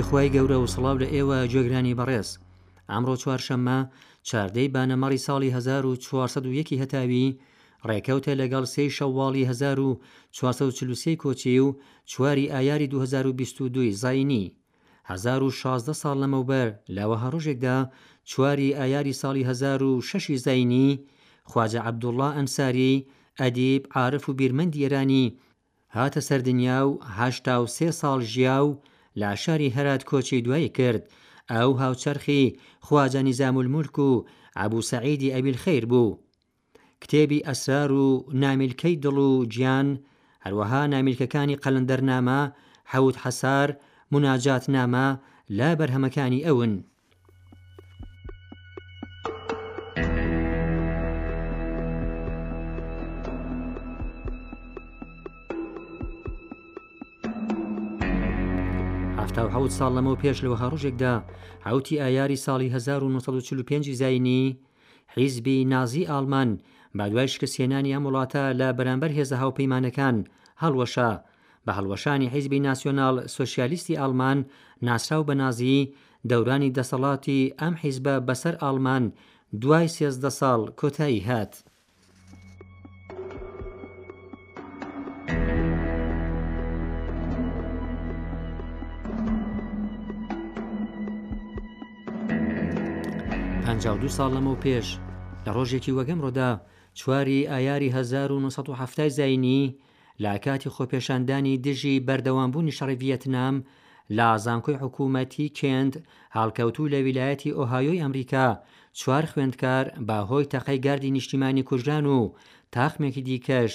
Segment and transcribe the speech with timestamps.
[0.08, 2.30] خی گەورە و سڵاو لە ئێوە جێگرانی بەڕێز
[2.92, 3.80] ئەمڕۆ چوارشەممە
[4.28, 7.28] چاردەی بانەمەڕی ساڵی 1940 هەتاوی
[7.88, 11.68] ڕێکەوتە لەگەڵ سێ شەواڵی 1940 کۆچی و
[12.12, 14.46] چواری ئایاری 2022 زینی
[15.10, 17.78] 16 ساڵ لەمەوبەر لەوە هەڕۆژێکدا
[18.30, 20.90] چواری ئایاری ساڵی 1600 زینی
[21.50, 22.94] خواجە عەبدوڵڵا ئەنساری
[23.42, 25.26] ئەدیب عاعرف و بیرمەند ئێرانی
[25.96, 28.70] هاتە سەردنیا و هشتا و سێ ساڵ ژیا و
[29.22, 31.04] لاشاری هەرات کۆچی دوایی کرد
[31.54, 32.44] ئەو هاوچەرخی
[32.86, 34.12] خواجە نیزام المولک و
[34.64, 36.18] عبوو سعیدی ئەبیل خیر بوو
[37.04, 38.08] کتێبی ئەسرار و
[38.44, 39.88] نامیلکەی دڵ و گیان
[40.46, 42.42] هەروەها نامیلکەکانی قەلندەرنامە
[42.94, 43.80] حەوت حەسار و
[44.14, 45.06] مناجات نامە
[45.58, 46.74] لا بەرهەمەکانی ئەون.
[59.58, 61.14] حوت ساڵ لەمەەوە پێش لەوە هەڕژێکدا
[61.68, 64.44] حوتی ئایاری ساڵی 1945 زینی
[65.16, 66.50] حیزبی نازی ئالمان
[66.98, 70.16] با دوای شکستێنانی ئەم وڵاتە لە بەرامبەر هێزە هاوپەیمانەکان
[70.64, 71.10] هەڵوەشە
[71.68, 74.38] بە هەڵوەشانی حیزبی ناسیۆناال سوسیالیستی ئالمان
[74.88, 75.80] ناسرااو بە نازی
[76.32, 79.04] دەورانی دەسەڵاتی ئەم حیزبە بەسەر ئالمان
[79.62, 81.54] دوای سێزدە ساڵ کۆتایی هات.
[94.04, 94.88] دو ساڵ لەمەەوە پێش
[95.46, 96.52] لە ڕۆژێکی وەگەم ڕۆدا
[97.00, 99.64] چواری ئایاری 1970 زینی
[100.20, 103.56] لا کاتی خۆپێشاندانی دژی بەردەوامبوونی شەڕی ڤەتنام
[104.18, 105.94] لازانکۆی حکوومەتی کند
[106.38, 108.48] هاڵکەوتوو لە ویلایەتی ئۆهایۆی ئەمریکا
[109.00, 112.34] چوار خوێندکار باهۆی تەقەی گاردی نیشتیمانی کوژدان و
[112.74, 113.74] تاخمێکی دیکەش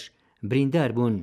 [0.48, 1.16] بریندار بوون.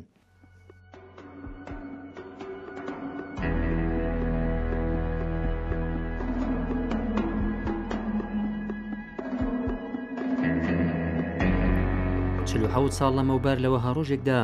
[13.01, 14.41] ساڵ لەمەوبەر لەوە هەڕۆژێکدا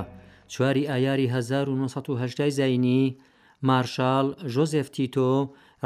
[0.47, 3.17] چواری ئایاری 1970 زینی
[3.63, 5.29] مارشال ژۆزف تیتۆ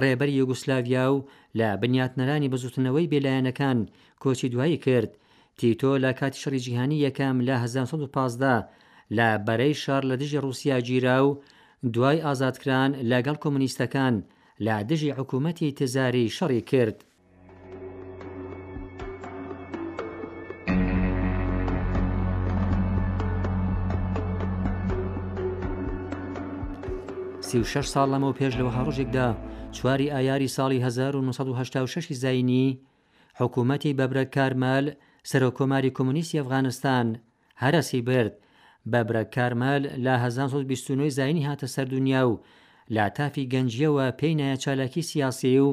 [0.01, 1.25] ڕێبەری یوگوسلاویا و
[1.59, 3.79] لە بنیاتنەرانی بزوتنەوەی بێلایەنەکان
[4.21, 5.11] کۆچی دوایی کرد
[5.59, 8.69] تیتۆ لە کاتی شەڕی جیهانی یەکەم لە 1950
[9.17, 11.37] لە بەرەی شار لە دژی رووسیا گیرا و
[11.93, 14.15] دوای ئازادکران لەگەڵ کۆمونیستەکان
[14.65, 16.97] لە دژی حکوومەتی تزاری شەڕی کرد.
[27.47, 29.27] 36 ساڵ لەمە و پێش لەوە هەڕژێکدا
[29.75, 32.67] چواری ئایاری ساڵی 1986 زینی
[33.39, 34.85] حکوومەتی بەبرە کارمەل
[35.29, 37.07] سەرۆ کۆماری کۆمونیستی ئەفغانستان
[37.63, 38.33] هەرەسی برد
[38.91, 42.33] بەبرە کارمەل لە 1920 زینی هاتە سەر دنیا و
[42.95, 45.69] لا تافی گەنجیەوە پێینایە چالاکی سیاسی و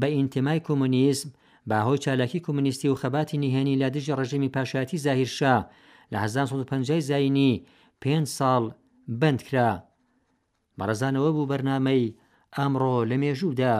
[0.00, 1.28] بە ئینتیمای کۆمونیسم
[1.70, 5.56] باهۆی چالاکی کۆمونیستی و خەباتی نهێنی لە دژی ڕژەمی پاشایەتی زاهیرشا
[6.12, 7.64] لە 1950 زینی
[8.02, 8.62] پێ ساڵ
[9.20, 9.87] بند کرا
[10.80, 12.14] مەرەزانەوە بوو بەرنمەی
[12.56, 13.76] ئەمڕۆ لە مێژوودا